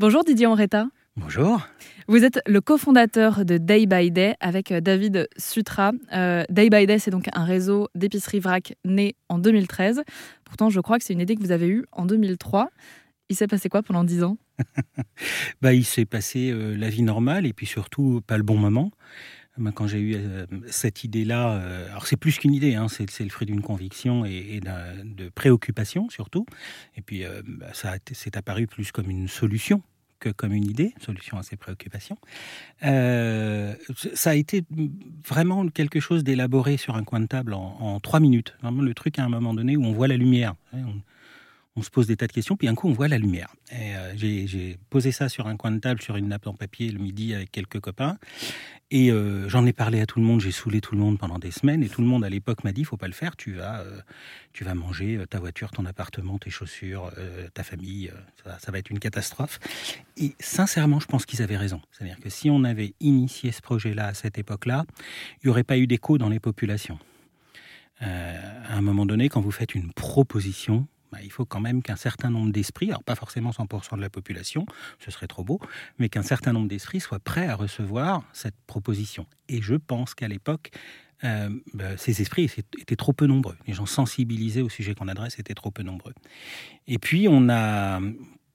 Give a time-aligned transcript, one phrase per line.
[0.00, 0.86] Bonjour Didier Henretta.
[1.14, 1.60] Bonjour.
[2.08, 5.92] Vous êtes le cofondateur de Day by Day avec euh, David Sutra.
[6.14, 10.00] Euh, Day by Day, c'est donc un réseau d'épicerie vrac né en 2013.
[10.44, 12.70] Pourtant, je crois que c'est une idée que vous avez eue en 2003.
[13.28, 14.38] Il s'est passé quoi pendant 10 ans?
[15.60, 18.92] Bah, Il s'est passé euh, la vie normale et puis surtout pas le bon moment.
[19.74, 20.16] Quand j'ai eu
[20.68, 21.60] cette idée-là,
[21.90, 26.46] alors c'est plus qu'une idée, hein, c'est le fruit d'une conviction et, de préoccupation surtout.
[26.96, 29.82] Et puis bah, ça s'est apparu plus comme une solution
[30.28, 32.18] comme une idée, solution à ces préoccupations.
[32.84, 33.74] Euh,
[34.14, 34.64] ça a été
[35.26, 38.54] vraiment quelque chose d'élaboré sur un coin de table en, trois minutes.
[38.62, 40.54] Vraiment le truc à un moment donné où on voit la lumière.
[40.72, 41.00] On,
[41.80, 43.48] on se pose des tas de questions, puis un coup on voit la lumière.
[43.72, 46.98] Euh, j'ai posé ça sur un coin de table, sur une nappe en papier le
[46.98, 48.18] midi avec quelques copains,
[48.90, 51.38] et euh, j'en ai parlé à tout le monde, j'ai saoulé tout le monde pendant
[51.38, 53.54] des semaines, et tout le monde à l'époque m'a dit, faut pas le faire, tu
[53.54, 53.98] vas, euh,
[54.52, 57.10] tu vas manger ta voiture, ton appartement, tes chaussures,
[57.54, 58.12] ta famille,
[58.44, 59.58] ça, ça, va être une catastrophe.
[60.18, 61.80] Et sincèrement, je pense qu'ils avaient raison.
[61.92, 64.84] C'est-à-dire que si on avait initié ce projet-là à cette époque-là,
[65.42, 66.98] il n'y aurait pas eu d'écho dans les populations.
[68.00, 71.96] à un moment donné, quand vous faites une proposition, bah, il faut quand même qu'un
[71.96, 74.66] certain nombre d'esprits, alors pas forcément 100% de la population,
[74.98, 75.60] ce serait trop beau,
[75.98, 79.26] mais qu'un certain nombre d'esprits soient prêts à recevoir cette proposition.
[79.48, 80.70] Et je pense qu'à l'époque,
[81.24, 83.56] euh, bah, ces esprits étaient trop peu nombreux.
[83.66, 86.14] Les gens sensibilisés au sujet qu'on adresse étaient trop peu nombreux.
[86.86, 88.00] Et puis on a,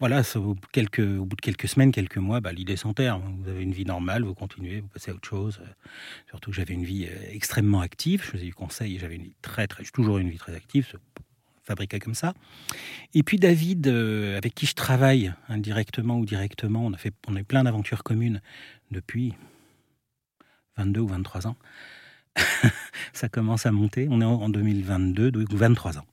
[0.00, 3.18] voilà, au, bout de quelques semaines, quelques mois, bah, l'idée s'enterre.
[3.18, 5.60] Vous avez une vie normale, vous continuez, vous passez à autre chose.
[6.28, 8.22] Surtout que j'avais une vie euh, extrêmement active.
[8.24, 10.98] Je faisais du conseil et j'avais une vie très, très, toujours une vie très active
[11.64, 12.34] fabriqué comme ça.
[13.14, 17.36] Et puis David, euh, avec qui je travaille indirectement ou directement, on a, fait, on
[17.36, 18.40] a eu plein d'aventures communes
[18.90, 19.34] depuis
[20.76, 21.56] 22 ou 23 ans.
[23.12, 24.08] ça commence à monter.
[24.10, 26.04] On est en 2022, donc 23 ans.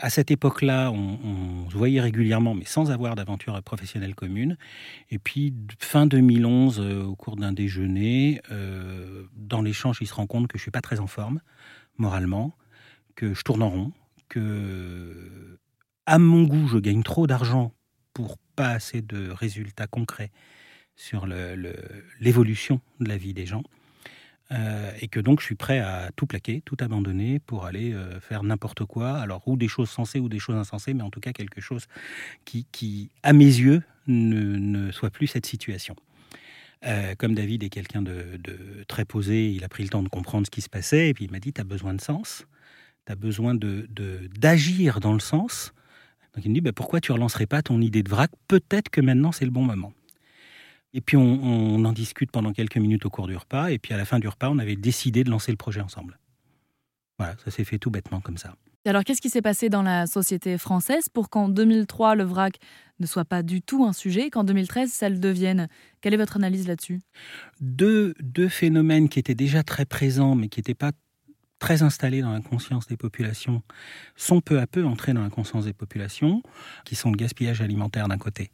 [0.00, 4.56] À cette époque-là, on, se voyait régulièrement, mais sans avoir d'aventure professionnelle commune.
[5.10, 10.28] Et puis, fin 2011, euh, au cours d'un déjeuner, euh, dans l'échange, il se rend
[10.28, 11.40] compte que je suis pas très en forme,
[11.96, 12.54] moralement,
[13.16, 13.92] que je tourne en rond,
[14.28, 15.58] que,
[16.06, 17.74] à mon goût, je gagne trop d'argent
[18.14, 20.30] pour pas assez de résultats concrets
[20.96, 21.26] sur
[22.20, 23.62] l'évolution de la vie des gens.
[24.50, 28.18] Euh, et que donc je suis prêt à tout plaquer, tout abandonner pour aller euh,
[28.18, 31.20] faire n'importe quoi, alors ou des choses sensées ou des choses insensées, mais en tout
[31.20, 31.86] cas quelque chose
[32.46, 35.94] qui, à mes yeux, ne, soit plus cette situation.
[36.86, 40.08] Euh, comme David est quelqu'un de, de, très posé, il a pris le temps de
[40.08, 42.46] comprendre ce qui se passait, et puis il m'a dit, tu as besoin de sens
[43.08, 45.72] tu as besoin d'agir de, d'agir dans le sens.
[46.34, 48.30] Donc il me dit, bah, pourquoi tu relancerais pas ton idée de vrac?
[48.48, 49.92] Peut-être que maintenant c'est le bon moment.
[50.92, 53.96] Et puis on, en discute pendant quelques minutes au cours du repas, et puis à
[53.96, 56.18] la fin du repas, on avait décidé de lancer le projet ensemble.
[57.18, 58.54] Voilà, ça s'est fait tout bêtement comme ça.
[58.86, 62.56] alors qu'est-ce qui s'est passé dans la société française pour qu'en 2003, le vrac
[63.00, 65.68] ne soit pas du tout un sujet, qu'en 2013, ça le devienne?
[66.00, 67.00] Quelle est votre analyse là-dessus?
[67.60, 70.92] Deux, deux phénomènes qui étaient déjà très présents, mais qui n'étaient pas
[71.58, 73.62] très installés dans la conscience des populations,
[74.16, 76.42] sont peu à peu entrés dans la conscience des populations,
[76.84, 78.50] qui sont le gaspillage alimentaire d'un côté.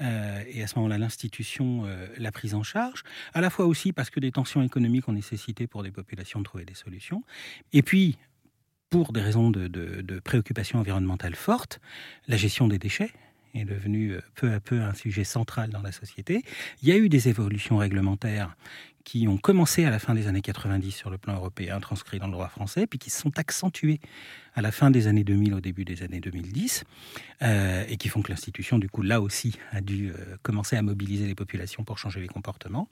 [0.00, 3.02] Euh, et à ce moment-là, l'institution euh, l'a prise en charge,
[3.34, 6.44] à la fois aussi parce que des tensions économiques ont nécessité pour des populations de
[6.44, 7.22] trouver des solutions,
[7.72, 8.16] et puis
[8.88, 11.80] pour des raisons de, de préoccupation environnementale forte,
[12.26, 13.12] la gestion des déchets,
[13.54, 16.42] est devenue euh, peu à peu un sujet central dans la société.
[16.82, 18.56] Il y a eu des évolutions réglementaires
[19.04, 22.26] qui ont commencé à la fin des années 90 sur le plan européen, transcrits dans
[22.26, 23.98] le droit français, puis qui se sont accentués
[24.54, 26.84] à la fin des années 2000, au début des années 2010,
[27.42, 30.82] euh, et qui font que l'institution, du coup, là aussi, a dû euh, commencer à
[30.82, 32.88] mobiliser les populations pour changer les comportements.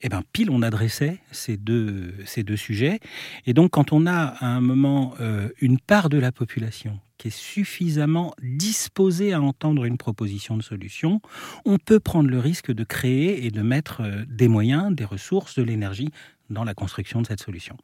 [0.00, 3.00] Et bien, pile, on adressait ces deux, ces deux sujets.
[3.46, 5.14] Et donc, quand on a à un moment
[5.60, 11.20] une part de la population est suffisamment disposée à entendre une proposition de solution,
[11.64, 15.62] on peut prendre le risque de créer et de mettre des moyens, des ressources, de
[15.62, 16.10] l'énergie
[16.50, 17.76] dans la construction de cette solution.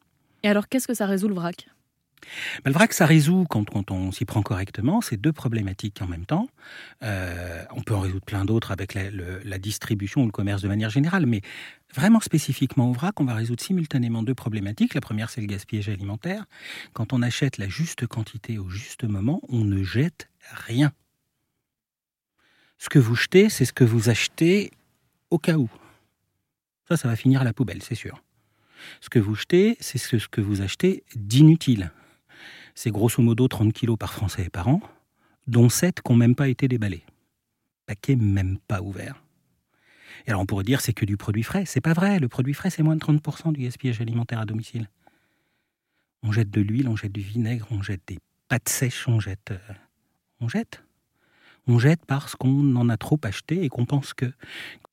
[0.43, 1.67] Et alors, qu'est-ce que ça résout le vrac?
[2.65, 6.47] Le vrac, ça résout, quand, on s'y prend correctement, ces deux problématiques en même temps.
[7.03, 10.89] Euh, on peut en résoudre plein d'autres avec la, distribution ou le commerce de manière
[10.89, 11.41] générale, mais
[11.93, 14.93] vraiment spécifiquement au vrac, on va résoudre simultanément deux problématiques.
[14.93, 16.45] La première, c'est le gaspillage alimentaire.
[16.93, 20.91] Quand on achète la juste quantité au juste moment, on ne jette rien.
[22.77, 24.71] Ce que vous jetez, c'est ce que vous achetez
[25.29, 25.69] au cas où.
[26.87, 28.23] Ça, ça va finir à la poubelle, c'est sûr.
[29.01, 31.91] Ce que vous jetez, c'est ce que vous achetez d'inutile
[32.81, 34.79] c'est grosso modo 30 kilos par Français et par an,
[35.47, 37.03] dont 7 qui n'ont même pas été déballés.
[37.85, 39.21] Paquet même pas ouvert.
[40.25, 41.65] Et alors on pourrait dire c'est que du produit frais.
[41.65, 42.19] C'est pas vrai.
[42.19, 44.89] Le produit frais, c'est moins de 30% du gaspillage alimentaire à domicile.
[46.23, 48.17] On jette de l'huile, on jette du vinaigre, on jette des
[48.47, 49.51] pâtes sèches, on jette.
[49.51, 49.73] Euh,
[50.39, 50.81] on jette.
[51.67, 54.31] On jette parce qu'on en a trop acheté et qu'on pense que.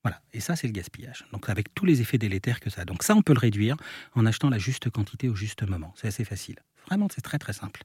[0.02, 1.24] Voilà, et ça c'est le gaspillage.
[1.30, 2.84] Donc avec tous les effets délétères que ça a.
[2.84, 3.76] Donc ça on peut le réduire
[4.16, 5.94] en achetant la juste quantité au juste moment.
[5.96, 6.56] C'est assez facile.
[6.86, 7.82] Vraiment c'est très très simple.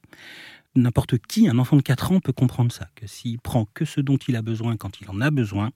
[0.74, 4.00] N'importe qui, un enfant de 4 ans peut comprendre ça, que s'il prend que ce
[4.00, 5.70] dont il a besoin quand il en a besoin,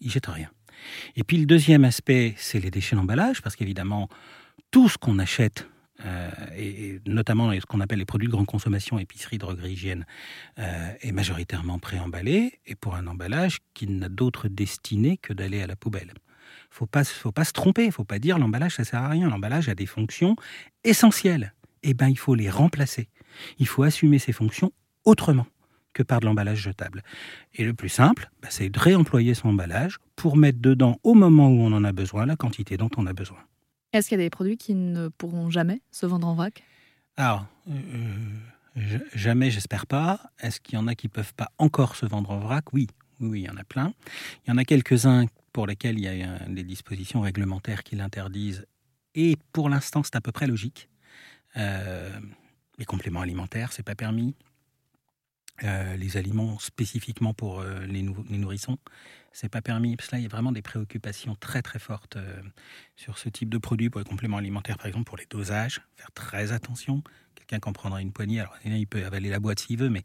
[0.00, 0.50] il jette rien.
[1.14, 4.08] Et puis le deuxième aspect, c'est les déchets d'emballage, parce qu'évidemment,
[4.72, 5.68] tout ce qu'on achète,
[6.04, 10.06] euh, et, notamment ce qu'on appelle les produits de grande consommation, épicerie, droguerie, hygiène,
[10.58, 15.68] euh, est majoritairement préemballé, et pour un emballage qui n'a d'autre destinée que d'aller à
[15.68, 16.12] la poubelle.
[16.70, 19.28] Faut pas, faut pas se tromper, faut pas dire l'emballage ça sert à rien.
[19.28, 20.36] L'emballage a des fonctions
[20.84, 21.52] essentielles.
[21.82, 23.08] Eh ben, il faut les remplacer.
[23.58, 24.72] Il faut assumer ces fonctions
[25.04, 25.46] autrement
[25.92, 27.02] que par de l'emballage jetable.
[27.54, 31.48] Et le plus simple, bah, c'est de réemployer son emballage pour mettre dedans au moment
[31.48, 33.38] où on en a besoin la quantité dont on a besoin.
[33.92, 36.62] Est-ce qu'il y a des produits qui ne pourront jamais se vendre en vrac?
[37.16, 37.72] Alors, euh,
[38.78, 40.20] euh, jamais, j'espère pas.
[40.40, 42.72] Est-ce qu'il y en a qui peuvent pas encore se vendre en vrac?
[42.72, 42.86] Oui,
[43.20, 43.92] oui, il y en a plein.
[44.46, 48.64] Il y en a quelques-uns pour lesquels il y a des dispositions réglementaires qui l'interdisent.
[49.14, 50.88] Et pour l'instant, c'est à peu près logique.
[51.56, 52.10] Euh,
[52.78, 54.34] les compléments alimentaires, c'est pas permis.
[55.64, 58.78] Euh, les aliments spécifiquement pour euh, les, nourrissons,
[59.32, 59.96] c'est pas permis.
[59.96, 62.16] Parce que là, il y a vraiment des préoccupations très très fortes
[62.96, 66.10] sur ce type de produits pour les compléments alimentaires, par exemple pour les dosages, faire
[66.12, 67.02] très attention.
[67.34, 70.02] Quelqu'un qui en prendra une poignée, alors il peut avaler la boîte s'il veut, mais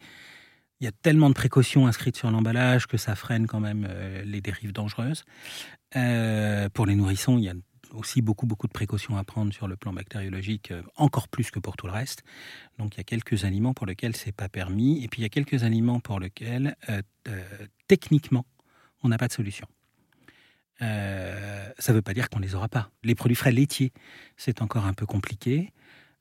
[0.80, 3.88] il y a tellement de précautions inscrites sur l'emballage que ça freine quand même
[4.26, 5.24] les dérives dangereuses.
[5.92, 7.54] pour les nourrissons, il y a
[7.94, 11.60] aussi beaucoup, beaucoup de précautions à prendre sur le plan bactériologique, euh, encore plus que
[11.60, 12.24] pour tout le reste.
[12.78, 15.26] Donc il y a quelques aliments pour lesquels c'est pas permis, et puis il y
[15.26, 17.44] a quelques aliments pour lesquels, euh, euh,
[17.88, 18.46] techniquement,
[19.04, 19.68] on n'a pas de solution.
[20.80, 22.92] ça ne veut pas dire qu'on ne les aura pas.
[23.04, 23.92] Les produits frais laitiers,
[24.36, 25.74] c'est encore un peu compliqué.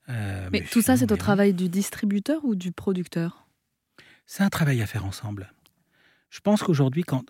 [0.08, 3.46] mais, tout ça, c'est au travail du distributeur ou du producteur?
[4.26, 5.52] C'est un travail à faire ensemble.
[6.36, 7.24] Je pense qu'aujourd'hui, quand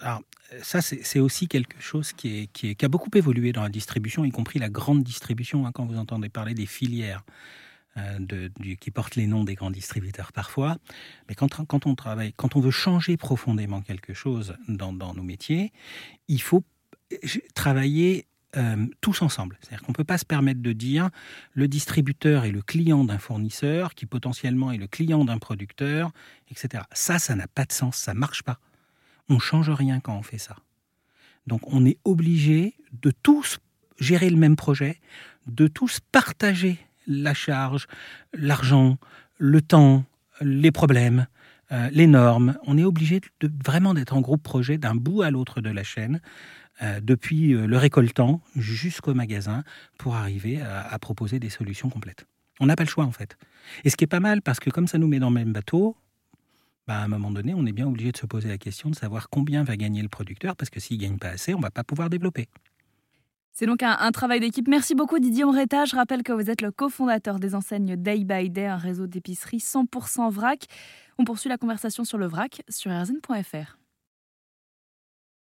[0.63, 2.51] ça, c'est aussi quelque chose qui,
[2.83, 6.29] a beaucoup évolué dans la distribution, y compris la grande distribution, hein, quand vous entendez
[6.29, 7.25] parler des filières.
[7.99, 8.49] Euh,
[8.79, 10.77] qui portent les noms des grands distributeurs parfois.
[11.31, 15.73] Mais quand, on travaille, quand on veut changer profondément quelque chose dans, nos métiers,
[16.29, 16.63] il faut
[17.55, 18.27] travailler
[18.59, 19.57] euh, tous ensemble.
[19.63, 21.09] C'est-à-dire qu'on ne peut pas se permettre de dire
[21.55, 26.11] le distributeur est le client d'un fournisseur, qui potentiellement est le client d'un producteur,
[26.51, 26.83] etc.
[26.93, 28.61] Ça, ça n'a pas de sens, ça ne marche pas.
[29.29, 30.57] On change rien quand on fait ça.
[31.47, 33.59] Donc on est obligé de tous
[33.99, 35.01] gérer le même projet,
[35.47, 37.87] de tous partager la charge,
[38.35, 38.99] l'argent,
[39.39, 40.05] le temps,
[40.41, 41.27] les problèmes,
[41.73, 42.57] euh, les normes.
[42.65, 45.83] On est obligé de, vraiment d'être en groupe projet d'un bout à l'autre de la
[45.83, 46.21] chaîne,
[46.83, 49.63] euh, depuis euh, le récoltant jusqu'au magasin,
[49.99, 52.27] pour arriver à proposer des solutions complètes.
[52.61, 53.37] On n'a pas le choix en fait.
[53.85, 55.53] Et ce qui est pas mal, parce que comme ça nous met dans le même
[55.53, 55.97] bateau,
[56.87, 58.95] bah, à un moment donné, on est bien obligé de se poser la question de
[58.95, 61.63] savoir combien va gagner le producteur, parce que s'il ne gagne pas assez, on ne
[61.63, 62.49] va pas pouvoir développer.
[63.53, 64.69] C'est donc un, travail d'équipe.
[64.69, 65.87] Merci beaucoup Didier Omreta.
[65.87, 69.59] Je rappelle que vous êtes le cofondateur des enseignes Day by Day, un réseau d'épicerie
[69.59, 70.67] 100% vrac.
[71.17, 73.79] On poursuit la conversation sur le vrac sur rzn.fr.